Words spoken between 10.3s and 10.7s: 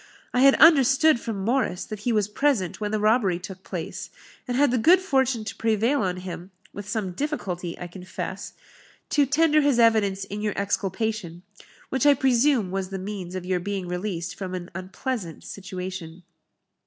your